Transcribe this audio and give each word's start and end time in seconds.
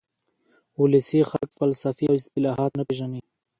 ولسي 0.81 1.19
خلک 1.31 1.49
فلسفي 1.59 2.05
اصطلاحات 2.15 2.71
نه 2.79 2.83
پېژني 2.87 3.21